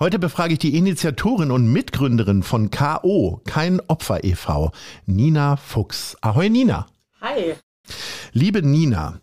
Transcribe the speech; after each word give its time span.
Heute 0.00 0.18
befrage 0.18 0.54
ich 0.54 0.58
die 0.58 0.76
Initiatorin 0.76 1.52
und 1.52 1.72
Mitgründerin 1.72 2.42
von 2.42 2.72
KO, 2.72 3.40
kein 3.44 3.80
Opfer 3.86 4.24
e.V., 4.24 4.72
Nina 5.06 5.56
Fuchs. 5.56 6.16
Ahoi 6.20 6.48
Nina. 6.48 6.86
Hi. 7.20 7.54
Liebe 8.32 8.62
Nina, 8.62 9.20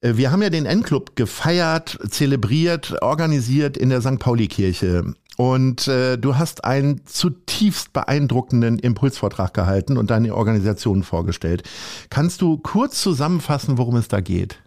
äh, 0.00 0.16
wir 0.16 0.32
haben 0.32 0.40
ja 0.40 0.48
den 0.48 0.64
N-Club 0.64 1.14
gefeiert, 1.14 1.98
zelebriert, 2.08 3.02
organisiert 3.02 3.76
in 3.76 3.90
der 3.90 4.00
St. 4.00 4.18
Pauli-Kirche. 4.18 5.12
Und 5.36 5.86
äh, 5.88 6.16
du 6.16 6.38
hast 6.38 6.64
einen 6.64 7.04
zutiefst 7.04 7.92
beeindruckenden 7.92 8.78
Impulsvortrag 8.78 9.52
gehalten 9.52 9.98
und 9.98 10.08
deine 10.08 10.34
Organisation 10.34 11.02
vorgestellt. 11.02 11.64
Kannst 12.08 12.40
du 12.40 12.56
kurz 12.56 13.02
zusammenfassen, 13.02 13.76
worum 13.76 13.96
es 13.96 14.08
da 14.08 14.22
geht? 14.22 14.58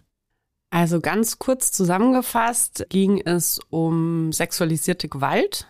Also 0.72 1.02
ganz 1.02 1.38
kurz 1.38 1.70
zusammengefasst 1.70 2.86
ging 2.88 3.20
es 3.20 3.60
um 3.68 4.32
sexualisierte 4.32 5.06
Gewalt 5.06 5.66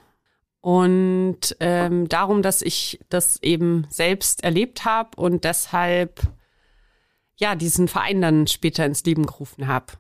und 0.60 1.56
ähm, 1.59 2.09
darum, 2.09 2.41
dass 2.41 2.62
ich 2.62 3.01
das 3.09 3.43
eben 3.43 3.88
selbst 3.91 4.45
erlebt 4.45 4.84
habe 4.84 5.20
und 5.20 5.43
deshalb 5.43 6.23
ja 7.34 7.57
diesen 7.57 7.88
Verein 7.88 8.23
dann 8.23 8.46
später 8.46 8.87
ins 8.87 9.02
Leben 9.02 9.26
gerufen 9.26 9.66
habe 9.66 9.95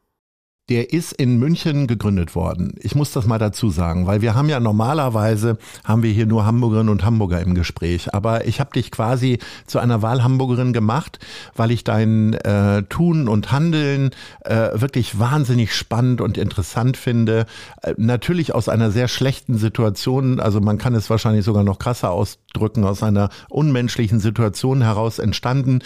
der 0.72 0.90
ist 0.90 1.12
in 1.12 1.38
München 1.38 1.86
gegründet 1.86 2.34
worden. 2.34 2.72
Ich 2.80 2.94
muss 2.94 3.12
das 3.12 3.26
mal 3.26 3.38
dazu 3.38 3.68
sagen, 3.68 4.06
weil 4.06 4.22
wir 4.22 4.34
haben 4.34 4.48
ja 4.48 4.58
normalerweise, 4.58 5.58
haben 5.84 6.02
wir 6.02 6.10
hier 6.10 6.24
nur 6.24 6.46
Hamburgerinnen 6.46 6.88
und 6.88 7.04
Hamburger 7.04 7.42
im 7.42 7.54
Gespräch. 7.54 8.14
Aber 8.14 8.46
ich 8.46 8.58
habe 8.58 8.70
dich 8.72 8.90
quasi 8.90 9.38
zu 9.66 9.80
einer 9.80 10.00
Wahlhamburgerin 10.00 10.72
gemacht, 10.72 11.18
weil 11.54 11.72
ich 11.72 11.84
dein 11.84 12.32
äh, 12.32 12.84
Tun 12.84 13.28
und 13.28 13.52
Handeln 13.52 14.12
äh, 14.46 14.70
wirklich 14.72 15.18
wahnsinnig 15.18 15.74
spannend 15.74 16.22
und 16.22 16.38
interessant 16.38 16.96
finde. 16.96 17.44
Äh, 17.82 17.92
natürlich 17.98 18.54
aus 18.54 18.70
einer 18.70 18.90
sehr 18.90 19.08
schlechten 19.08 19.58
Situation, 19.58 20.40
also 20.40 20.62
man 20.62 20.78
kann 20.78 20.94
es 20.94 21.10
wahrscheinlich 21.10 21.44
sogar 21.44 21.64
noch 21.64 21.78
krasser 21.78 22.12
ausdrücken, 22.12 22.84
aus 22.84 23.02
einer 23.02 23.28
unmenschlichen 23.50 24.20
Situation 24.20 24.80
heraus 24.80 25.18
entstanden. 25.18 25.80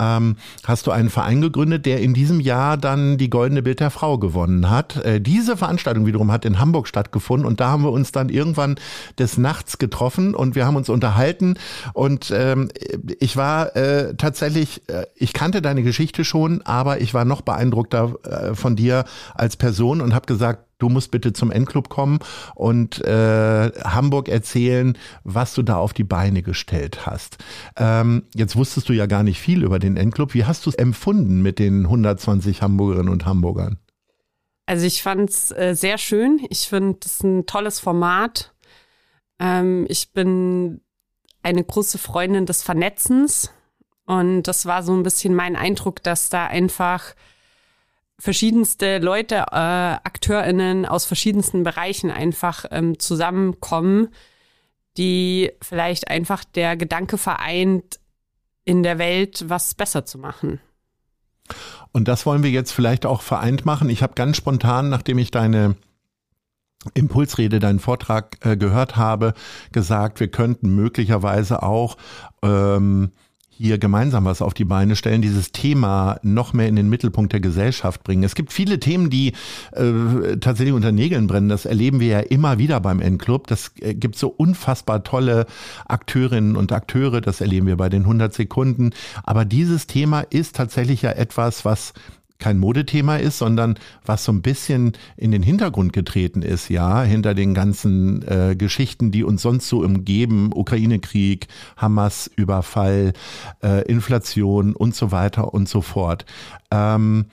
Ähm, 0.00 0.36
hast 0.64 0.86
du 0.86 0.92
einen 0.92 1.10
Verein 1.10 1.42
gegründet, 1.42 1.84
der 1.84 2.00
in 2.00 2.14
diesem 2.14 2.40
Jahr 2.40 2.78
dann 2.78 3.18
die 3.18 3.28
Goldene 3.28 3.60
Bild 3.60 3.80
der 3.80 3.90
Frau 3.90 4.16
gewonnen 4.30 4.70
hat. 4.70 4.96
Äh, 5.04 5.20
diese 5.20 5.56
Veranstaltung 5.56 6.06
wiederum 6.06 6.30
hat 6.30 6.44
in 6.44 6.60
Hamburg 6.60 6.86
stattgefunden 6.86 7.46
und 7.46 7.58
da 7.58 7.70
haben 7.70 7.82
wir 7.82 7.90
uns 7.90 8.12
dann 8.12 8.28
irgendwann 8.28 8.76
des 9.18 9.38
Nachts 9.38 9.78
getroffen 9.78 10.34
und 10.36 10.54
wir 10.54 10.66
haben 10.66 10.76
uns 10.76 10.88
unterhalten 10.88 11.54
und 11.94 12.32
ähm, 12.34 12.68
ich 13.18 13.36
war 13.36 13.74
äh, 13.74 14.14
tatsächlich, 14.14 14.88
äh, 14.88 15.06
ich 15.16 15.32
kannte 15.32 15.62
deine 15.62 15.82
Geschichte 15.82 16.24
schon, 16.24 16.62
aber 16.62 17.00
ich 17.00 17.12
war 17.12 17.24
noch 17.24 17.40
beeindruckter 17.40 18.14
äh, 18.22 18.54
von 18.54 18.76
dir 18.76 19.04
als 19.34 19.56
Person 19.56 20.00
und 20.00 20.14
habe 20.14 20.26
gesagt, 20.26 20.66
du 20.78 20.88
musst 20.88 21.10
bitte 21.10 21.32
zum 21.32 21.50
Endclub 21.50 21.88
kommen 21.88 22.18
und 22.54 23.04
äh, 23.04 23.70
Hamburg 23.84 24.28
erzählen, 24.28 24.96
was 25.24 25.54
du 25.54 25.62
da 25.62 25.76
auf 25.76 25.92
die 25.92 26.04
Beine 26.04 26.42
gestellt 26.42 27.06
hast. 27.06 27.38
Ähm, 27.76 28.22
jetzt 28.34 28.56
wusstest 28.56 28.88
du 28.88 28.92
ja 28.92 29.06
gar 29.06 29.22
nicht 29.22 29.40
viel 29.40 29.62
über 29.62 29.78
den 29.78 29.96
Endclub. 29.96 30.34
Wie 30.34 30.44
hast 30.44 30.66
du 30.66 30.70
es 30.70 30.76
empfunden 30.76 31.42
mit 31.42 31.58
den 31.58 31.84
120 31.84 32.62
Hamburgerinnen 32.62 33.12
und 33.12 33.26
Hamburgern? 33.26 33.78
Also 34.66 34.86
ich 34.86 35.02
fand 35.02 35.30
es 35.30 35.50
äh, 35.50 35.74
sehr 35.74 35.98
schön. 35.98 36.46
Ich 36.50 36.68
finde 36.68 36.98
es 37.04 37.22
ein 37.22 37.46
tolles 37.46 37.80
Format. 37.80 38.54
Ähm, 39.38 39.86
ich 39.88 40.12
bin 40.12 40.80
eine 41.42 41.64
große 41.64 41.98
Freundin 41.98 42.46
des 42.46 42.62
Vernetzens. 42.62 43.52
Und 44.06 44.44
das 44.44 44.66
war 44.66 44.82
so 44.82 44.92
ein 44.92 45.02
bisschen 45.02 45.34
mein 45.34 45.56
Eindruck, 45.56 46.02
dass 46.02 46.30
da 46.30 46.46
einfach 46.46 47.14
verschiedenste 48.18 48.98
Leute, 48.98 49.36
äh, 49.36 49.54
AkteurInnen 49.54 50.84
aus 50.84 51.06
verschiedensten 51.06 51.62
Bereichen 51.62 52.10
einfach 52.10 52.66
ähm, 52.70 52.98
zusammenkommen, 52.98 54.08
die 54.98 55.52
vielleicht 55.62 56.08
einfach 56.08 56.44
der 56.44 56.76
Gedanke 56.76 57.18
vereint, 57.18 57.98
in 58.64 58.82
der 58.82 58.98
Welt 58.98 59.48
was 59.48 59.74
besser 59.74 60.04
zu 60.04 60.18
machen. 60.18 60.60
Und 61.92 62.08
das 62.08 62.26
wollen 62.26 62.42
wir 62.42 62.50
jetzt 62.50 62.72
vielleicht 62.72 63.06
auch 63.06 63.22
vereint 63.22 63.64
machen. 63.64 63.90
Ich 63.90 64.02
habe 64.02 64.14
ganz 64.14 64.36
spontan, 64.36 64.88
nachdem 64.88 65.18
ich 65.18 65.30
deine 65.30 65.76
Impulsrede, 66.94 67.58
deinen 67.58 67.78
Vortrag 67.78 68.38
äh, 68.44 68.56
gehört 68.56 68.96
habe, 68.96 69.34
gesagt, 69.72 70.20
wir 70.20 70.28
könnten 70.28 70.74
möglicherweise 70.74 71.62
auch 71.62 71.96
ähm, 72.42 73.10
hier 73.60 73.78
gemeinsam 73.78 74.24
was 74.24 74.40
auf 74.40 74.54
die 74.54 74.64
Beine 74.64 74.96
stellen, 74.96 75.20
dieses 75.20 75.52
Thema 75.52 76.18
noch 76.22 76.54
mehr 76.54 76.66
in 76.66 76.76
den 76.76 76.88
Mittelpunkt 76.88 77.32
der 77.34 77.40
Gesellschaft 77.40 78.02
bringen. 78.04 78.22
Es 78.24 78.34
gibt 78.34 78.52
viele 78.52 78.80
Themen, 78.80 79.10
die 79.10 79.34
äh, 79.72 80.38
tatsächlich 80.40 80.74
unter 80.74 80.92
Nägeln 80.92 81.26
brennen. 81.26 81.50
Das 81.50 81.66
erleben 81.66 82.00
wir 82.00 82.08
ja 82.08 82.20
immer 82.20 82.56
wieder 82.56 82.80
beim 82.80 83.00
N-Club. 83.00 83.48
Das 83.48 83.72
äh, 83.80 83.94
gibt 83.94 84.16
so 84.16 84.28
unfassbar 84.28 85.04
tolle 85.04 85.44
Akteurinnen 85.86 86.56
und 86.56 86.72
Akteure. 86.72 87.20
Das 87.20 87.42
erleben 87.42 87.66
wir 87.66 87.76
bei 87.76 87.90
den 87.90 88.02
100 88.02 88.32
Sekunden. 88.32 88.90
Aber 89.24 89.44
dieses 89.44 89.86
Thema 89.86 90.22
ist 90.22 90.56
tatsächlich 90.56 91.02
ja 91.02 91.10
etwas, 91.10 91.66
was 91.66 91.92
kein 92.40 92.58
Modethema 92.58 93.16
ist, 93.16 93.38
sondern 93.38 93.78
was 94.04 94.24
so 94.24 94.32
ein 94.32 94.42
bisschen 94.42 94.92
in 95.16 95.30
den 95.30 95.42
Hintergrund 95.42 95.92
getreten 95.92 96.42
ist, 96.42 96.68
ja, 96.68 97.02
hinter 97.02 97.34
den 97.34 97.54
ganzen 97.54 98.26
äh, 98.26 98.56
Geschichten, 98.56 99.12
die 99.12 99.22
uns 99.22 99.42
sonst 99.42 99.68
so 99.68 99.80
umgeben, 99.80 100.50
Ukraine-Krieg, 100.52 101.46
Hamas-Überfall, 101.76 103.12
äh, 103.62 103.82
Inflation 103.82 104.74
und 104.74 104.94
so 104.94 105.12
weiter 105.12 105.54
und 105.54 105.68
so 105.68 105.80
fort. 105.82 106.24
Ähm, 106.70 107.26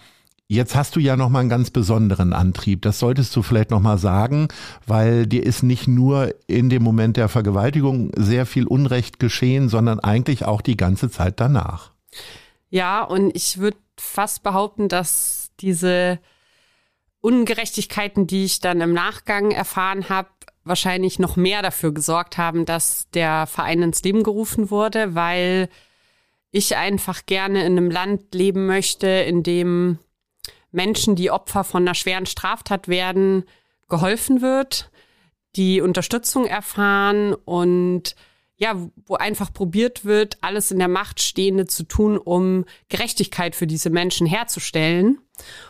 Jetzt 0.49 0.75
hast 0.75 0.95
du 0.95 1.01
ja 1.01 1.17
noch 1.17 1.27
mal 1.27 1.41
einen 1.41 1.49
ganz 1.49 1.71
besonderen 1.71 2.31
Antrieb. 2.31 2.81
Das 2.81 2.99
solltest 2.99 3.35
du 3.35 3.41
vielleicht 3.41 3.69
noch 3.69 3.81
mal 3.81 3.97
sagen, 3.97 4.47
weil 4.85 5.27
dir 5.27 5.45
ist 5.45 5.61
nicht 5.61 5.89
nur 5.89 6.33
in 6.47 6.69
dem 6.69 6.83
Moment 6.83 7.17
der 7.17 7.27
Vergewaltigung 7.27 8.11
sehr 8.15 8.45
viel 8.45 8.65
Unrecht 8.65 9.19
geschehen, 9.19 9.67
sondern 9.67 9.99
eigentlich 9.99 10.45
auch 10.45 10.61
die 10.61 10.77
ganze 10.77 11.11
Zeit 11.11 11.41
danach. 11.41 11.91
Ja, 12.69 13.03
und 13.03 13.35
ich 13.35 13.57
würde 13.57 13.77
fast 13.99 14.43
behaupten, 14.43 14.89
dass 14.89 15.51
diese 15.59 16.19
Ungerechtigkeiten, 17.21 18.27
die 18.27 18.45
ich 18.45 18.59
dann 18.59 18.81
im 18.81 18.93
Nachgang 18.93 19.51
erfahren 19.51 20.09
habe, 20.09 20.29
wahrscheinlich 20.63 21.19
noch 21.19 21.35
mehr 21.35 21.61
dafür 21.61 21.93
gesorgt 21.93 22.37
haben, 22.37 22.65
dass 22.65 23.09
der 23.11 23.47
Verein 23.47 23.81
ins 23.81 24.03
Leben 24.03 24.23
gerufen 24.23 24.69
wurde, 24.69 25.15
weil 25.15 25.69
ich 26.51 26.75
einfach 26.75 27.25
gerne 27.25 27.65
in 27.65 27.77
einem 27.77 27.91
Land 27.91 28.33
leben 28.33 28.65
möchte, 28.65 29.07
in 29.07 29.43
dem 29.43 29.99
Menschen, 30.71 31.15
die 31.15 31.31
Opfer 31.31 31.63
von 31.63 31.83
einer 31.83 31.95
schweren 31.95 32.25
Straftat 32.25 32.87
werden, 32.87 33.45
geholfen 33.87 34.41
wird, 34.41 34.91
die 35.55 35.81
Unterstützung 35.81 36.45
erfahren 36.45 37.33
und 37.33 38.15
ja, 38.57 38.75
wo 39.05 39.15
einfach 39.15 39.53
probiert 39.53 40.03
wird, 40.03 40.37
alles 40.41 40.71
in 40.71 40.79
der 40.79 40.87
Macht 40.87 41.21
Stehende 41.21 41.67
zu 41.67 41.83
tun, 41.83 42.17
um 42.17 42.65
Gerechtigkeit 42.89 43.55
für 43.55 43.67
diese 43.67 43.91
Menschen 43.91 44.25
herzustellen. 44.25 45.19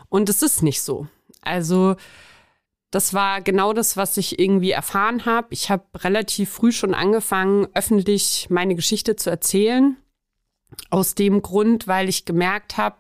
Und 0.10 0.30
es 0.30 0.42
ist 0.42 0.64
nicht 0.64 0.82
so. 0.82 1.08
Also 1.42 1.98
das 2.90 3.14
war 3.14 3.42
genau 3.42 3.74
das, 3.74 3.98
was 3.98 4.16
ich 4.16 4.40
irgendwie 4.40 4.72
erfahren 4.72 5.26
habe. 5.26 5.48
Ich 5.52 5.70
habe 5.70 5.84
relativ 5.96 6.50
früh 6.50 6.72
schon 6.72 6.94
angefangen, 6.94 7.68
öffentlich 7.74 8.48
meine 8.50 8.76
Geschichte 8.76 9.18
zu 9.18 9.30
erzählen. 9.30 9.98
Aus 10.90 11.16
dem 11.16 11.42
Grund, 11.42 11.88
weil 11.88 12.08
ich 12.08 12.26
gemerkt 12.26 12.78
habe, 12.78 12.98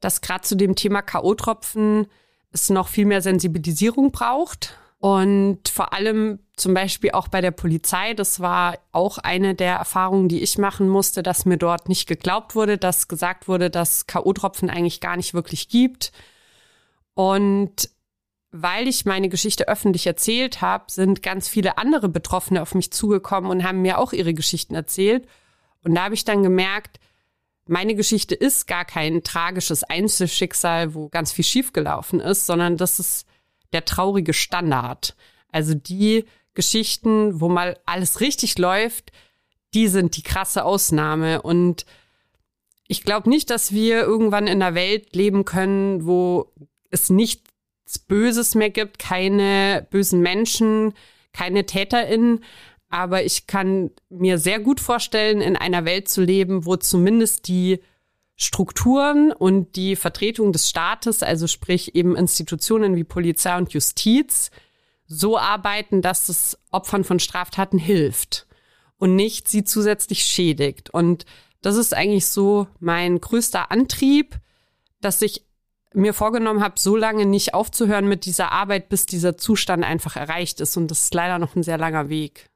dass 0.00 0.20
gerade 0.20 0.42
zu 0.42 0.56
dem 0.56 0.76
Thema 0.76 1.00
K.O.-Tropfen 1.00 2.06
es 2.52 2.68
noch 2.68 2.88
viel 2.88 3.06
mehr 3.06 3.22
Sensibilisierung 3.22 4.12
braucht. 4.12 4.78
Und 4.98 5.68
vor 5.68 5.92
allem 5.92 6.38
zum 6.56 6.72
Beispiel 6.72 7.10
auch 7.10 7.28
bei 7.28 7.40
der 7.40 7.50
Polizei, 7.50 8.14
das 8.14 8.40
war 8.40 8.78
auch 8.92 9.18
eine 9.18 9.54
der 9.54 9.76
Erfahrungen, 9.76 10.28
die 10.28 10.42
ich 10.42 10.56
machen 10.56 10.88
musste, 10.88 11.22
dass 11.22 11.44
mir 11.44 11.58
dort 11.58 11.88
nicht 11.88 12.08
geglaubt 12.08 12.54
wurde, 12.54 12.78
dass 12.78 13.08
gesagt 13.08 13.46
wurde, 13.46 13.68
dass 13.68 14.06
K.O.-Tropfen 14.06 14.70
eigentlich 14.70 15.00
gar 15.00 15.16
nicht 15.16 15.34
wirklich 15.34 15.68
gibt. 15.68 16.12
Und 17.14 17.90
weil 18.52 18.88
ich 18.88 19.04
meine 19.04 19.28
Geschichte 19.28 19.68
öffentlich 19.68 20.06
erzählt 20.06 20.62
habe, 20.62 20.84
sind 20.88 21.22
ganz 21.22 21.46
viele 21.46 21.76
andere 21.76 22.08
Betroffene 22.08 22.62
auf 22.62 22.74
mich 22.74 22.90
zugekommen 22.90 23.50
und 23.50 23.64
haben 23.64 23.82
mir 23.82 23.98
auch 23.98 24.12
ihre 24.12 24.32
Geschichten 24.32 24.74
erzählt. 24.74 25.26
Und 25.82 25.94
da 25.94 26.04
habe 26.04 26.14
ich 26.14 26.24
dann 26.24 26.42
gemerkt, 26.42 26.98
meine 27.68 27.94
Geschichte 27.94 28.34
ist 28.34 28.66
gar 28.66 28.84
kein 28.84 29.22
tragisches 29.22 29.84
Einzelschicksal, 29.84 30.94
wo 30.94 31.08
ganz 31.08 31.32
viel 31.32 31.44
schiefgelaufen 31.44 32.20
ist, 32.20 32.46
sondern 32.46 32.76
das 32.76 32.98
ist 32.98 33.26
der 33.72 33.84
traurige 33.84 34.32
Standard. 34.32 35.16
Also 35.50 35.74
die 35.74 36.24
Geschichten, 36.54 37.40
wo 37.40 37.48
mal 37.48 37.78
alles 37.86 38.20
richtig 38.20 38.58
läuft, 38.58 39.12
die 39.74 39.88
sind 39.88 40.16
die 40.16 40.22
krasse 40.22 40.64
Ausnahme. 40.64 41.42
Und 41.42 41.86
ich 42.88 43.02
glaube 43.02 43.28
nicht, 43.28 43.50
dass 43.50 43.72
wir 43.72 44.02
irgendwann 44.02 44.46
in 44.46 44.62
einer 44.62 44.74
Welt 44.74 45.14
leben 45.14 45.44
können, 45.44 46.06
wo 46.06 46.52
es 46.90 47.10
nichts 47.10 47.98
Böses 48.08 48.54
mehr 48.54 48.70
gibt, 48.70 48.98
keine 48.98 49.86
bösen 49.90 50.20
Menschen, 50.20 50.94
keine 51.32 51.66
TäterInnen. 51.66 52.42
Aber 52.88 53.24
ich 53.24 53.46
kann 53.46 53.90
mir 54.08 54.38
sehr 54.38 54.60
gut 54.60 54.80
vorstellen, 54.80 55.40
in 55.40 55.56
einer 55.56 55.84
Welt 55.84 56.08
zu 56.08 56.22
leben, 56.22 56.64
wo 56.64 56.76
zumindest 56.76 57.48
die 57.48 57.80
Strukturen 58.36 59.32
und 59.32 59.76
die 59.76 59.96
Vertretung 59.96 60.52
des 60.52 60.68
Staates, 60.68 61.22
also 61.22 61.46
sprich 61.46 61.94
eben 61.94 62.16
Institutionen 62.16 62.94
wie 62.94 63.04
Polizei 63.04 63.56
und 63.56 63.72
Justiz, 63.72 64.50
so 65.06 65.38
arbeiten, 65.38 66.02
dass 66.02 66.28
es 66.28 66.58
Opfern 66.70 67.04
von 67.04 67.18
Straftaten 67.18 67.78
hilft 67.78 68.46
und 68.98 69.14
nicht 69.14 69.48
sie 69.48 69.64
zusätzlich 69.64 70.24
schädigt. 70.24 70.90
Und 70.90 71.24
das 71.62 71.76
ist 71.76 71.94
eigentlich 71.94 72.26
so 72.26 72.66
mein 72.78 73.20
größter 73.20 73.70
Antrieb, 73.70 74.38
dass 75.00 75.22
ich 75.22 75.44
mir 75.94 76.12
vorgenommen 76.12 76.62
habe, 76.62 76.78
so 76.78 76.94
lange 76.94 77.24
nicht 77.24 77.54
aufzuhören 77.54 78.06
mit 78.06 78.26
dieser 78.26 78.52
Arbeit, 78.52 78.90
bis 78.90 79.06
dieser 79.06 79.38
Zustand 79.38 79.82
einfach 79.82 80.16
erreicht 80.16 80.60
ist. 80.60 80.76
Und 80.76 80.90
das 80.90 81.04
ist 81.04 81.14
leider 81.14 81.38
noch 81.38 81.56
ein 81.56 81.62
sehr 81.62 81.78
langer 81.78 82.10
Weg. 82.10 82.50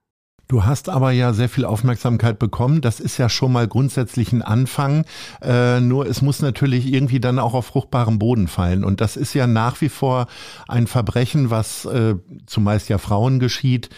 Du 0.51 0.65
hast 0.65 0.89
aber 0.89 1.13
ja 1.13 1.33
sehr 1.33 1.49
viel 1.49 1.65
Aufmerksamkeit 1.65 2.41
bekommen. 2.41 2.81
Das 2.81 2.99
ist 2.99 3.19
ja 3.19 3.29
schon 3.29 3.53
mal 3.53 3.69
grundsätzlich 3.69 4.33
ein 4.33 4.43
Anfang. 4.43 5.05
Äh, 5.41 5.79
nur 5.79 6.07
es 6.07 6.23
muss 6.23 6.43
natürlich 6.43 6.93
irgendwie 6.93 7.21
dann 7.21 7.39
auch 7.39 7.55
auf 7.55 7.67
fruchtbarem 7.67 8.19
Boden 8.19 8.49
fallen. 8.49 8.83
Und 8.83 9.01
das 9.01 9.17
ist 9.17 9.33
ja 9.33 9.47
nach 9.47 9.81
wie 9.81 9.89
vor 9.89 10.27
ein 10.67 10.89
Verbrechen, 10.89 11.51
was 11.51 11.85
äh, 11.85 12.17
zumeist 12.47 12.89
ja 12.89 12.99
Frauen 12.99 13.39
geschieht 13.39 13.91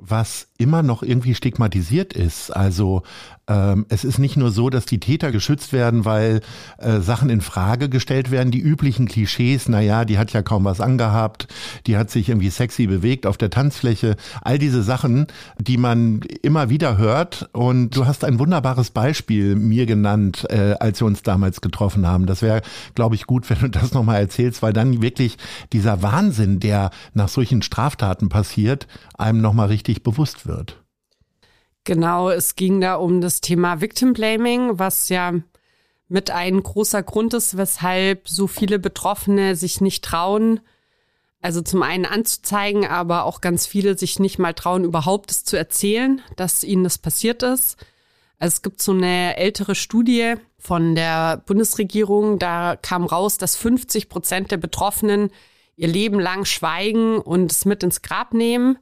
was 0.00 0.48
immer 0.60 0.82
noch 0.82 1.02
irgendwie 1.02 1.34
stigmatisiert 1.34 2.12
ist. 2.12 2.54
Also 2.54 3.02
ähm, 3.48 3.86
es 3.88 4.04
ist 4.04 4.18
nicht 4.18 4.36
nur 4.36 4.50
so, 4.50 4.68
dass 4.68 4.84
die 4.84 5.00
Täter 5.00 5.32
geschützt 5.32 5.72
werden, 5.72 6.04
weil 6.04 6.40
äh, 6.78 7.00
Sachen 7.00 7.30
in 7.30 7.40
Frage 7.40 7.88
gestellt 7.88 8.30
werden. 8.30 8.50
Die 8.50 8.60
üblichen 8.60 9.08
Klischees, 9.08 9.68
naja, 9.68 10.04
die 10.04 10.18
hat 10.18 10.32
ja 10.32 10.42
kaum 10.42 10.64
was 10.64 10.80
angehabt, 10.80 11.48
die 11.86 11.96
hat 11.96 12.10
sich 12.10 12.28
irgendwie 12.28 12.50
sexy 12.50 12.86
bewegt 12.86 13.26
auf 13.26 13.38
der 13.38 13.48
Tanzfläche. 13.48 14.16
All 14.42 14.58
diese 14.58 14.82
Sachen, 14.82 15.26
die 15.58 15.78
man 15.78 16.20
immer 16.42 16.68
wieder 16.68 16.98
hört. 16.98 17.48
Und 17.52 17.96
du 17.96 18.04
hast 18.04 18.22
ein 18.22 18.38
wunderbares 18.38 18.90
Beispiel 18.90 19.56
mir 19.56 19.86
genannt, 19.86 20.46
äh, 20.50 20.74
als 20.78 21.00
wir 21.00 21.06
uns 21.06 21.22
damals 21.22 21.62
getroffen 21.62 22.06
haben. 22.06 22.26
Das 22.26 22.42
wäre, 22.42 22.60
glaube 22.94 23.14
ich, 23.14 23.26
gut, 23.26 23.48
wenn 23.48 23.60
du 23.60 23.70
das 23.70 23.94
nochmal 23.94 24.20
erzählst, 24.20 24.62
weil 24.62 24.74
dann 24.74 25.00
wirklich 25.00 25.38
dieser 25.72 26.02
Wahnsinn, 26.02 26.60
der 26.60 26.90
nach 27.14 27.28
solchen 27.28 27.62
Straftaten 27.62 28.28
passiert, 28.28 28.86
einem 29.16 29.40
nochmal 29.40 29.68
richtig 29.68 30.02
bewusst 30.02 30.46
wird. 30.46 30.49
Genau, 31.84 32.30
es 32.30 32.56
ging 32.56 32.80
da 32.80 32.96
um 32.96 33.20
das 33.20 33.40
Thema 33.40 33.80
Victim 33.80 34.12
Blaming, 34.12 34.78
was 34.78 35.08
ja 35.08 35.32
mit 36.08 36.30
ein 36.30 36.62
großer 36.62 37.02
Grund 37.02 37.34
ist, 37.34 37.56
weshalb 37.56 38.28
so 38.28 38.46
viele 38.46 38.78
Betroffene 38.78 39.56
sich 39.56 39.80
nicht 39.80 40.04
trauen, 40.04 40.60
also 41.40 41.62
zum 41.62 41.82
einen 41.82 42.04
anzuzeigen, 42.04 42.84
aber 42.84 43.24
auch 43.24 43.40
ganz 43.40 43.66
viele 43.66 43.96
sich 43.96 44.18
nicht 44.18 44.38
mal 44.38 44.52
trauen, 44.52 44.84
überhaupt 44.84 45.30
es 45.30 45.44
zu 45.44 45.56
erzählen, 45.56 46.20
dass 46.36 46.64
ihnen 46.64 46.84
das 46.84 46.98
passiert 46.98 47.42
ist. 47.42 47.78
Also 48.38 48.54
es 48.54 48.62
gibt 48.62 48.82
so 48.82 48.92
eine 48.92 49.36
ältere 49.36 49.74
Studie 49.74 50.34
von 50.58 50.94
der 50.94 51.38
Bundesregierung, 51.38 52.38
da 52.38 52.76
kam 52.76 53.04
raus, 53.04 53.38
dass 53.38 53.56
50 53.56 54.08
Prozent 54.08 54.50
der 54.50 54.58
Betroffenen 54.58 55.30
ihr 55.76 55.88
Leben 55.88 56.20
lang 56.20 56.44
schweigen 56.44 57.18
und 57.18 57.50
es 57.52 57.64
mit 57.64 57.82
ins 57.82 58.02
Grab 58.02 58.34
nehmen. 58.34 58.78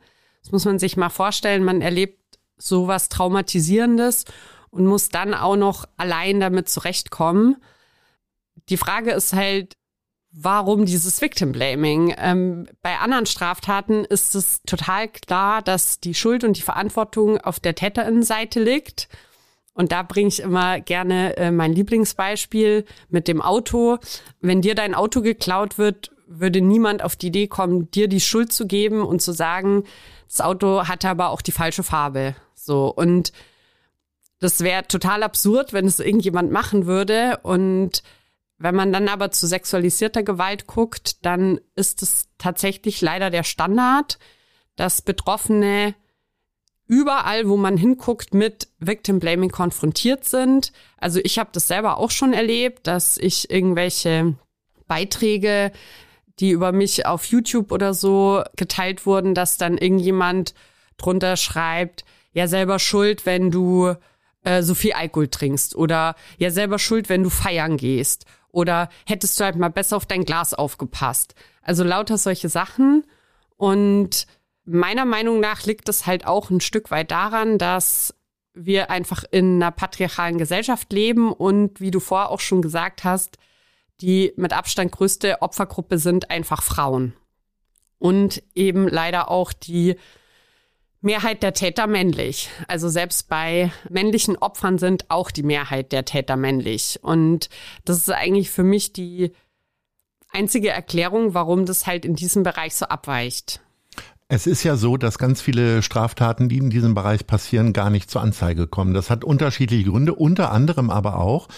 Das 0.48 0.52
muss 0.52 0.64
man 0.64 0.78
sich 0.78 0.96
mal 0.96 1.10
vorstellen. 1.10 1.62
Man 1.62 1.82
erlebt 1.82 2.38
sowas 2.56 3.10
Traumatisierendes 3.10 4.24
und 4.70 4.86
muss 4.86 5.10
dann 5.10 5.34
auch 5.34 5.56
noch 5.56 5.84
allein 5.98 6.40
damit 6.40 6.70
zurechtkommen. 6.70 7.58
Die 8.70 8.78
Frage 8.78 9.10
ist 9.10 9.34
halt, 9.34 9.76
warum 10.30 10.86
dieses 10.86 11.20
Victim 11.20 11.52
Blaming? 11.52 12.14
Ähm, 12.16 12.66
bei 12.80 12.96
anderen 12.96 13.26
Straftaten 13.26 14.06
ist 14.06 14.34
es 14.34 14.62
total 14.62 15.08
klar, 15.08 15.60
dass 15.60 16.00
die 16.00 16.14
Schuld 16.14 16.44
und 16.44 16.56
die 16.56 16.62
Verantwortung 16.62 17.38
auf 17.38 17.60
der 17.60 17.74
Täterinnenseite 17.74 18.58
liegt. 18.58 19.10
Und 19.74 19.92
da 19.92 20.02
bringe 20.02 20.28
ich 20.28 20.40
immer 20.40 20.80
gerne 20.80 21.36
äh, 21.36 21.50
mein 21.50 21.74
Lieblingsbeispiel 21.74 22.86
mit 23.10 23.28
dem 23.28 23.42
Auto. 23.42 23.98
Wenn 24.40 24.62
dir 24.62 24.74
dein 24.74 24.94
Auto 24.94 25.20
geklaut 25.20 25.76
wird, 25.76 26.10
würde 26.28 26.60
niemand 26.60 27.02
auf 27.02 27.16
die 27.16 27.28
Idee 27.28 27.46
kommen, 27.48 27.90
dir 27.90 28.08
die 28.08 28.20
Schuld 28.20 28.52
zu 28.52 28.66
geben 28.66 29.02
und 29.02 29.20
zu 29.20 29.32
sagen, 29.32 29.84
das 30.28 30.40
Auto 30.40 30.86
hatte 30.86 31.08
aber 31.08 31.30
auch 31.30 31.42
die 31.42 31.52
falsche 31.52 31.82
Farbe. 31.82 32.36
So. 32.54 32.88
Und 32.88 33.32
das 34.40 34.60
wäre 34.60 34.86
total 34.86 35.22
absurd, 35.22 35.72
wenn 35.72 35.86
es 35.86 36.00
irgendjemand 36.00 36.52
machen 36.52 36.86
würde. 36.86 37.40
Und 37.42 38.02
wenn 38.58 38.75
man 38.75 38.92
dann 38.92 39.08
aber 39.08 39.30
zu 39.30 39.46
sexualisierter 39.46 40.22
Gewalt 40.22 40.66
guckt, 40.66 41.25
dann 41.25 41.60
ist 41.75 42.02
es 42.02 42.28
tatsächlich 42.38 43.00
leider 43.00 43.31
der 43.31 43.44
Standard, 43.44 44.19
dass 44.76 45.02
Betroffene 45.02 45.94
überall, 46.86 47.48
wo 47.48 47.56
man 47.56 47.76
hinguckt, 47.76 48.34
mit 48.34 48.69
Victim 48.78 49.19
Blaming 49.19 49.50
konfrontiert 49.50 50.24
sind. 50.24 50.72
Also 50.96 51.20
ich 51.22 51.38
habe 51.38 51.50
das 51.52 51.69
selber 51.69 51.98
auch 51.98 52.10
schon 52.10 52.32
erlebt, 52.32 52.86
dass 52.86 53.19
ich 53.19 53.50
irgendwelche 53.50 54.34
Beiträge, 54.86 55.70
die 56.40 56.50
über 56.50 56.73
mich 56.73 57.06
auf 57.06 57.25
YouTube 57.26 57.73
oder 57.73 57.94
so 57.94 58.43
geteilt 58.56 59.06
wurden, 59.06 59.35
dass 59.35 59.56
dann 59.56 59.79
irgendjemand 59.79 60.55
drunter 60.96 61.37
schreibt, 61.37 62.05
ja 62.32 62.46
selber 62.46 62.79
schuld, 62.79 63.26
wenn 63.26 63.50
du 63.50 63.94
äh, 64.44 64.62
so 64.62 64.75
viel 64.75 64.93
Alkohol 64.93 65.29
trinkst 65.29 65.75
oder 65.75 66.14
ja 66.38 66.50
selber 66.50 66.79
schuld, 66.79 67.08
wenn 67.08 67.23
du 67.23 67.31
feiern 67.31 67.76
gehst 67.76 68.25
oder 68.50 68.88
hättest 69.06 69.38
du 69.38 69.44
halt 69.44 69.56
mal 69.56 69.70
besser 69.70 69.96
auf 69.96 70.06
dein 70.06 70.25
Glas 70.25 70.55
aufgepasst. 70.55 71.35
Also 71.62 71.85
lauter 71.85 72.19
solche 72.19 72.49
Sachen 72.49 73.05
und 73.56 74.26
meiner 74.64 75.05
Meinung 75.05 75.41
nach 75.41 75.64
liegt 75.64 75.88
es 75.88 76.06
halt 76.06 76.26
auch 76.26 76.50
ein 76.50 76.61
Stück 76.61 76.91
weit 76.91 77.11
daran, 77.11 77.58
dass 77.58 78.14
wir 78.55 78.91
einfach 78.91 79.25
in 79.31 79.62
einer 79.62 79.70
patriarchalen 79.70 80.38
Gesellschaft 80.38 80.93
leben 80.93 81.32
und 81.32 81.81
wie 81.81 81.91
du 81.91 82.00
vorher 82.00 82.31
auch 82.31 82.41
schon 82.41 82.61
gesagt 82.61 83.05
hast, 83.05 83.38
die 84.00 84.32
mit 84.36 84.52
Abstand 84.52 84.92
größte 84.92 85.42
Opfergruppe 85.42 85.98
sind 85.98 86.30
einfach 86.30 86.62
Frauen. 86.62 87.14
Und 87.98 88.42
eben 88.54 88.86
leider 88.86 89.30
auch 89.30 89.52
die 89.52 89.96
Mehrheit 91.00 91.42
der 91.42 91.52
Täter 91.52 91.86
männlich. 91.86 92.48
Also 92.66 92.88
selbst 92.88 93.28
bei 93.28 93.72
männlichen 93.88 94.36
Opfern 94.36 94.78
sind 94.78 95.10
auch 95.10 95.30
die 95.30 95.42
Mehrheit 95.42 95.92
der 95.92 96.04
Täter 96.04 96.36
männlich. 96.36 96.98
Und 97.02 97.48
das 97.84 97.98
ist 97.98 98.10
eigentlich 98.10 98.50
für 98.50 98.64
mich 98.64 98.93
die 98.93 99.32
einzige 100.31 100.70
Erklärung, 100.70 101.34
warum 101.34 101.67
das 101.67 101.86
halt 101.86 102.05
in 102.05 102.14
diesem 102.14 102.43
Bereich 102.43 102.74
so 102.74 102.86
abweicht. 102.86 103.60
Es 104.31 104.47
ist 104.47 104.63
ja 104.63 104.77
so, 104.77 104.99
dass 104.99 105.17
ganz 105.17 105.41
viele 105.41 105.81
Straftaten, 105.81 106.51
die 106.51 106.58
in 106.58 106.69
diesem 106.69 106.93
Bereich 106.93 107.27
passieren, 107.27 107.73
gar 107.73 107.89
nicht 107.89 108.11
zur 108.11 108.20
Anzeige 108.20 108.67
kommen. 108.67 108.93
Das 108.93 109.08
hat 109.08 109.25
unterschiedliche 109.25 109.89
Gründe, 109.89 110.15
unter 110.15 110.53
anderem 110.53 110.91
aber 110.91 111.19
auch, 111.19 111.49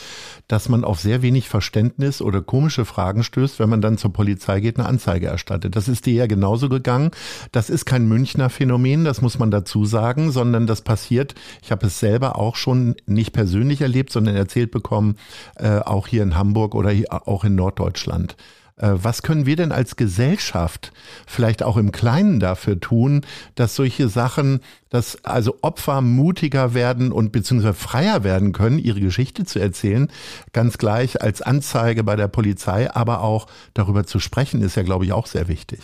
dass 0.47 0.69
man 0.69 0.85
auf 0.85 1.01
sehr 1.01 1.21
wenig 1.21 1.49
Verständnis 1.49 2.23
oder 2.23 2.43
komische 2.43 2.85
Fragen 2.85 3.25
stößt, 3.25 3.59
wenn 3.59 3.71
man 3.71 3.81
dann 3.81 3.99
zur 3.99 4.13
Polizei 4.13 4.61
geht, 4.61 4.79
eine 4.79 4.87
Anzeige 4.87 5.27
erstattet. 5.27 5.75
Das 5.75 5.89
ist 5.89 6.07
dir 6.07 6.15
ja 6.15 6.27
genauso 6.29 6.69
gegangen. 6.69 7.11
Das 7.51 7.71
ist 7.71 7.87
kein 7.87 8.07
Münchner 8.07 8.51
Phänomen, 8.51 9.05
das 9.05 9.21
muss 9.21 9.37
man 9.41 9.51
dazu 9.51 9.85
sagen, 9.85 10.31
sondern 10.31 10.69
das 10.69 10.83
passiert, 10.83 11.35
ich 11.65 11.73
habe 11.73 11.89
es 11.89 11.99
selber 11.99 12.39
auch 12.39 12.55
schon 12.55 12.95
nicht 13.05 13.33
persönlich 13.33 13.81
erlebt, 13.81 14.13
sondern 14.13 14.37
erzählt 14.37 14.71
bekommen, 14.71 15.17
äh, 15.57 15.81
auch 15.81 16.07
hier 16.07 16.23
in 16.23 16.37
Hamburg 16.37 16.77
oder 16.77 16.91
hier, 16.91 17.27
auch 17.27 17.43
in 17.43 17.57
Norddeutschland. 17.57 18.37
Äh, 18.81 18.93
was 18.95 19.23
können 19.23 19.47
wir 19.47 19.57
denn 19.57 19.73
als 19.73 19.97
Gesellschaft 19.97 20.93
vielleicht 21.27 21.63
auch 21.63 21.77
im 21.77 21.93
Kleinen 21.93 22.41
dafür 22.41 22.81
tun, 22.81 23.27
dass 23.55 23.75
solche 23.77 24.09
Sachen, 24.09 24.61
dass 24.89 25.23
also 25.25 25.59
Opfer 25.61 26.01
mutiger 26.01 26.73
werden 26.73 27.13
und 27.13 27.31
beziehungsweise 27.31 27.75
freier 27.75 28.25
werden 28.25 28.53
können, 28.53 28.79
ihre 28.79 29.01
Geschichte 29.01 29.45
zu 29.45 29.59
erzählen, 29.59 30.11
ganz 30.53 30.79
gleich 30.79 31.21
als 31.21 31.43
Anzeige 31.43 32.05
bei 32.05 32.17
der 32.17 32.29
Polizei, 32.29 32.91
aber 32.91 33.21
auch 33.21 33.47
darüber 33.75 34.07
zu 34.07 34.19
sprechen, 34.19 34.63
ist 34.63 34.77
ja, 34.77 34.83
glaube 34.83 35.05
ich, 35.05 35.13
auch 35.13 35.27
sehr 35.27 35.49
wichtig. 35.49 35.81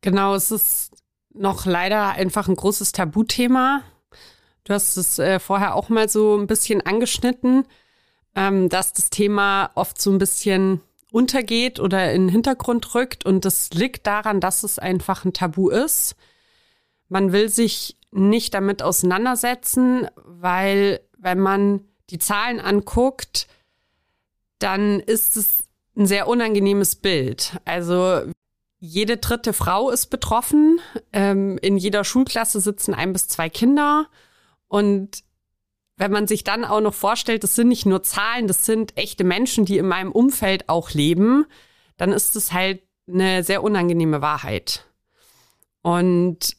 Genau, 0.00 0.34
es 0.34 0.50
ist 0.50 0.92
noch 1.32 1.66
leider 1.66 2.10
einfach 2.10 2.46
ein 2.46 2.54
großes 2.54 2.92
Tabuthema. 2.92 3.82
Du 4.62 4.72
hast 4.74 4.96
es 4.96 5.18
äh, 5.18 5.40
vorher 5.40 5.74
auch 5.74 5.88
mal 5.88 6.08
so 6.08 6.38
ein 6.38 6.46
bisschen 6.46 6.80
angeschnitten, 6.86 7.66
ähm, 8.36 8.68
dass 8.68 8.92
das 8.92 9.10
Thema 9.10 9.70
oft 9.74 10.00
so 10.00 10.12
ein 10.12 10.18
bisschen 10.18 10.80
untergeht 11.14 11.78
oder 11.78 12.12
in 12.12 12.22
den 12.22 12.28
Hintergrund 12.28 12.94
rückt. 12.96 13.24
Und 13.24 13.44
das 13.44 13.70
liegt 13.70 14.06
daran, 14.06 14.40
dass 14.40 14.64
es 14.64 14.80
einfach 14.80 15.24
ein 15.24 15.32
Tabu 15.32 15.70
ist. 15.70 16.16
Man 17.08 17.30
will 17.32 17.48
sich 17.48 17.96
nicht 18.10 18.52
damit 18.52 18.82
auseinandersetzen, 18.82 20.08
weil 20.24 21.00
wenn 21.16 21.38
man 21.38 21.84
die 22.10 22.18
Zahlen 22.18 22.58
anguckt, 22.58 23.46
dann 24.58 24.98
ist 24.98 25.36
es 25.36 25.64
ein 25.96 26.06
sehr 26.06 26.26
unangenehmes 26.26 26.96
Bild. 26.96 27.60
Also 27.64 28.22
jede 28.80 29.16
dritte 29.18 29.52
Frau 29.52 29.90
ist 29.90 30.06
betroffen. 30.06 30.80
Ähm, 31.12 31.58
in 31.62 31.76
jeder 31.76 32.02
Schulklasse 32.02 32.60
sitzen 32.60 32.92
ein 32.92 33.12
bis 33.12 33.28
zwei 33.28 33.48
Kinder. 33.48 34.08
Und 34.66 35.22
wenn 35.96 36.10
man 36.10 36.26
sich 36.26 36.44
dann 36.44 36.64
auch 36.64 36.80
noch 36.80 36.94
vorstellt, 36.94 37.44
das 37.44 37.54
sind 37.54 37.68
nicht 37.68 37.86
nur 37.86 38.02
Zahlen, 38.02 38.48
das 38.48 38.64
sind 38.64 38.96
echte 38.96 39.24
Menschen, 39.24 39.64
die 39.64 39.78
in 39.78 39.86
meinem 39.86 40.12
Umfeld 40.12 40.68
auch 40.68 40.90
leben, 40.90 41.46
dann 41.96 42.12
ist 42.12 42.34
es 42.36 42.52
halt 42.52 42.82
eine 43.06 43.44
sehr 43.44 43.62
unangenehme 43.62 44.20
Wahrheit. 44.20 44.86
Und 45.82 46.56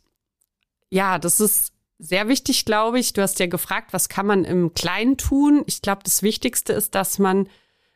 ja, 0.89 1.17
das 1.19 1.39
ist 1.39 1.73
sehr 1.97 2.27
wichtig, 2.27 2.65
glaube 2.65 2.99
ich. 2.99 3.13
Du 3.13 3.21
hast 3.21 3.39
ja 3.39 3.47
gefragt, 3.47 3.91
was 3.91 4.09
kann 4.09 4.25
man 4.25 4.45
im 4.45 4.73
Kleinen 4.73 5.17
tun? 5.17 5.63
Ich 5.65 5.81
glaube, 5.81 6.03
das 6.03 6.23
Wichtigste 6.23 6.73
ist, 6.73 6.95
dass 6.95 7.19
man 7.19 7.49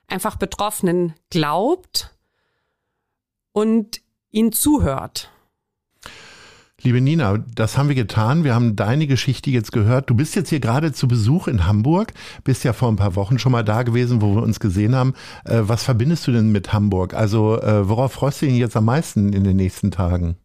einfach 0.08 0.36
Betroffenen 0.38 1.13
glaubt 1.29 2.15
und 3.51 4.01
ihnen 4.31 4.51
zuhört. 4.51 5.31
Liebe 6.81 7.01
Nina, 7.01 7.43
das 7.55 7.77
haben 7.77 7.89
wir 7.89 7.95
getan. 7.95 8.45
Wir 8.45 8.55
haben 8.55 8.77
deine 8.77 9.05
Geschichte 9.05 9.50
jetzt 9.50 9.74
gehört. 9.74 10.09
Du 10.09 10.15
bist 10.15 10.36
jetzt 10.36 10.50
hier 10.50 10.62
gerade 10.62 10.93
zu 10.93 11.09
Besuch 11.09 11.50
in 11.50 11.65
Hamburg, 11.65 12.13
bist 12.45 12.63
ja 12.63 12.71
vor 12.71 12.89
ein 12.89 12.95
paar 12.95 13.15
Wochen 13.15 13.38
schon 13.38 13.51
mal 13.51 13.63
da 13.63 13.83
gewesen, 13.83 14.21
wo 14.21 14.36
wir 14.36 14.43
uns 14.43 14.62
gesehen 14.62 14.95
haben. 14.95 15.13
Äh, 15.43 15.59
was 15.63 15.83
verbindest 15.83 16.27
du 16.27 16.31
denn 16.31 16.51
mit 16.51 16.71
Hamburg? 16.71 17.13
Also 17.13 17.59
äh, 17.62 17.89
worauf 17.89 18.13
freust 18.13 18.41
du 18.41 18.45
dich 18.45 18.55
jetzt 18.55 18.77
am 18.77 18.86
meisten 18.86 19.33
in 19.33 19.43
den 19.43 19.57
nächsten 19.57 19.91
Tagen? 19.91 20.38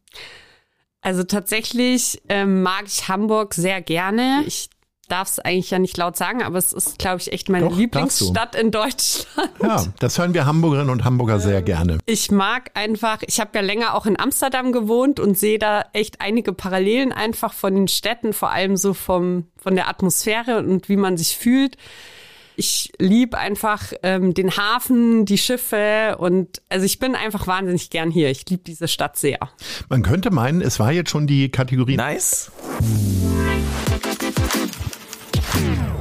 Also 1.02 1.22
tatsächlich 1.22 2.22
ähm, 2.28 2.62
mag 2.62 2.84
ich 2.86 3.08
Hamburg 3.08 3.54
sehr 3.54 3.80
gerne. 3.80 4.42
Ich 4.46 4.70
darf 5.06 5.28
es 5.28 5.38
eigentlich 5.38 5.70
ja 5.70 5.78
nicht 5.78 5.96
laut 5.96 6.16
sagen, 6.16 6.42
aber 6.42 6.58
es 6.58 6.73
ist, 6.73 6.99
glaube 6.99 7.20
ich, 7.20 7.32
echt 7.32 7.49
meine 7.49 7.68
Doch, 7.68 7.76
Lieblingsstadt 7.76 8.54
in 8.54 8.70
Deutschland. 8.70 9.50
Ja, 9.62 9.84
das 9.99 10.18
hören 10.18 10.34
wir 10.34 10.46
Hamburgerinnen 10.46 10.90
und 10.90 11.04
Hamburger 11.04 11.40
sehr 11.40 11.58
ähm, 11.58 11.64
gerne. 11.64 11.99
Ich 12.06 12.30
mag 12.30 12.70
einfach, 12.75 13.18
ich 13.26 13.40
habe 13.40 13.50
ja 13.54 13.61
länger 13.61 13.94
auch 13.94 14.06
in 14.06 14.18
Amsterdam 14.18 14.73
gewohnt 14.73 15.20
und 15.20 15.38
sehe 15.38 15.58
da 15.58 15.84
echt 15.92 16.20
einige 16.20 16.52
Parallelen 16.52 17.12
einfach 17.12 17.52
von 17.52 17.75
den 17.75 17.88
Städten, 17.88 18.32
vor 18.32 18.50
allem 18.50 18.76
so 18.76 18.94
vom, 18.94 19.46
von 19.56 19.75
der 19.75 19.88
Atmosphäre 19.88 20.58
und 20.58 20.88
wie 20.88 20.96
man 20.96 21.16
sich 21.16 21.37
fühlt. 21.37 21.76
Ich 22.56 22.92
liebe 22.99 23.37
einfach 23.37 23.92
ähm, 24.04 24.32
den 24.32 24.56
Hafen, 24.56 25.25
die 25.25 25.38
Schiffe 25.38 26.16
und 26.18 26.62
also 26.68 26.87
ich 26.87 27.00
bin 27.00 27.16
einfach 27.16 27.46
wahnsinnig 27.49 27.90
gern 27.90 28.11
hier. 28.11 28.30
Ich 28.30 28.49
liebe 28.49 28.62
diese 28.64 28.87
Stadt 28.87 29.16
sehr. 29.16 29.38
Man 29.88 30.02
könnte 30.02 30.30
meinen, 30.30 30.61
es 30.61 30.78
war 30.78 30.92
jetzt 30.92 31.11
schon 31.11 31.26
die 31.26 31.49
Kategorie. 31.49 31.96
Nice 31.96 32.52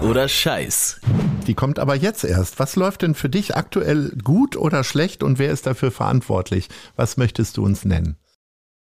oder 0.04 0.28
Scheiß. 0.28 1.00
Die 1.48 1.54
kommt 1.54 1.80
aber 1.80 1.96
jetzt 1.96 2.24
erst. 2.24 2.60
Was 2.60 2.76
läuft 2.76 3.02
denn 3.02 3.16
für 3.16 3.30
dich 3.30 3.56
aktuell 3.56 4.12
gut 4.24 4.56
oder 4.56 4.84
schlecht 4.84 5.24
und 5.24 5.40
wer 5.40 5.52
ist 5.52 5.66
dafür 5.66 5.92
verantwortlich? 5.92 6.68
Was 6.96 7.18
möchtest 7.18 7.58
du 7.58 7.64
uns 7.64 7.86
nennen? 7.86 8.18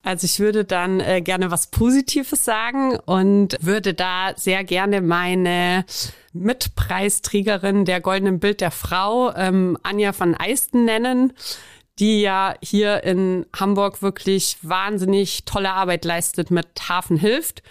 Also 0.03 0.25
ich 0.25 0.41
würde 0.41 0.65
dann 0.65 0.99
äh, 0.99 1.21
gerne 1.21 1.51
was 1.51 1.69
Positives 1.69 2.45
sagen 2.45 2.97
und 2.97 3.57
würde 3.61 3.95
da 3.95 4.33
sehr 4.37 4.65
gerne 4.65 5.01
meine 5.01 5.85
Mitpreisträgerin 6.33 7.85
der 7.85 8.01
Goldenen 8.01 8.41
Bild 8.41 8.61
der 8.61 8.73
Frau, 8.73 9.33
ähm, 9.37 9.79
Anja 9.85 10.13
von 10.13 10.35
Eisten, 10.35 10.85
nennen, 10.87 11.35
die 12.01 12.23
ja 12.23 12.55
hier 12.61 13.05
in 13.05 13.47
Hamburg 13.55 14.03
wirklich 14.03 14.57
wahnsinnig 14.63 15.45
tolle 15.45 15.73
Arbeit 15.73 16.05
leistet 16.05 16.51
mit 16.51 16.67
Hafen 16.89 17.17
hilft. 17.17 17.63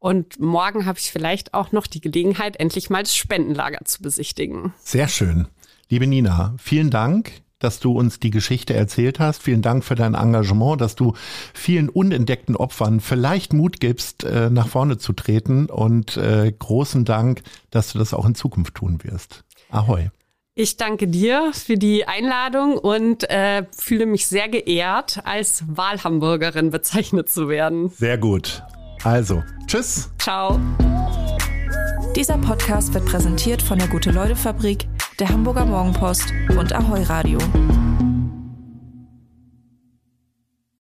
Und 0.00 0.40
morgen 0.40 0.86
habe 0.86 0.98
ich 0.98 1.12
vielleicht 1.12 1.54
auch 1.54 1.72
noch 1.72 1.86
die 1.86 2.00
Gelegenheit, 2.00 2.58
endlich 2.58 2.90
mal 2.90 3.02
das 3.02 3.14
Spendenlager 3.14 3.84
zu 3.84 4.02
besichtigen. 4.02 4.74
Sehr 4.82 5.08
schön. 5.08 5.46
Liebe 5.88 6.06
Nina, 6.06 6.54
vielen 6.58 6.90
Dank 6.90 7.32
dass 7.60 7.78
du 7.78 7.92
uns 7.92 8.18
die 8.18 8.30
Geschichte 8.30 8.74
erzählt 8.74 9.20
hast. 9.20 9.42
Vielen 9.42 9.62
Dank 9.62 9.84
für 9.84 9.94
dein 9.94 10.14
Engagement, 10.14 10.80
dass 10.80 10.96
du 10.96 11.12
vielen 11.54 11.88
unentdeckten 11.88 12.56
Opfern 12.56 13.00
vielleicht 13.00 13.52
Mut 13.52 13.80
gibst, 13.80 14.24
äh, 14.24 14.50
nach 14.50 14.66
vorne 14.66 14.98
zu 14.98 15.12
treten. 15.12 15.66
Und 15.66 16.16
äh, 16.16 16.52
großen 16.58 17.04
Dank, 17.04 17.42
dass 17.70 17.92
du 17.92 17.98
das 17.98 18.14
auch 18.14 18.26
in 18.26 18.34
Zukunft 18.34 18.74
tun 18.74 18.98
wirst. 19.04 19.44
Ahoi. 19.70 20.08
Ich 20.54 20.76
danke 20.76 21.06
dir 21.06 21.52
für 21.52 21.76
die 21.76 22.08
Einladung 22.08 22.76
und 22.76 23.28
äh, 23.30 23.64
fühle 23.76 24.06
mich 24.06 24.26
sehr 24.26 24.48
geehrt, 24.48 25.20
als 25.24 25.64
Wahlhamburgerin 25.68 26.70
bezeichnet 26.70 27.30
zu 27.30 27.48
werden. 27.48 27.90
Sehr 27.90 28.18
gut. 28.18 28.62
Also, 29.04 29.42
tschüss. 29.66 30.10
Ciao. 30.18 30.58
Dieser 32.14 32.38
Podcast 32.38 32.92
wird 32.92 33.06
präsentiert 33.06 33.62
von 33.62 33.78
der 33.78 33.88
Gute-Leute-Fabrik, 33.88 34.86
der 35.18 35.28
Hamburger 35.28 35.64
Morgenpost 35.64 36.32
und 36.58 36.72
Ahoi 36.72 37.02
Radio. 37.04 37.38